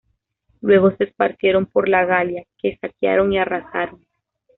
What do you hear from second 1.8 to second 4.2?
la Galia, que saquearon y arrasaron.